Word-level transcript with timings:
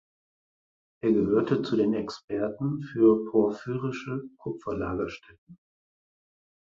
Er 1.03 1.11
gehörte 1.13 1.61
zu 1.61 1.75
den 1.75 1.93
Experten 1.93 2.81
für 2.81 3.23
porphyrische 3.29 4.23
Kupferlagerstätten. 4.39 5.59